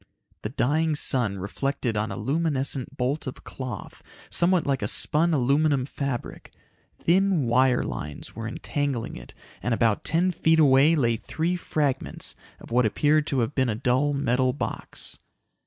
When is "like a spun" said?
4.65-5.31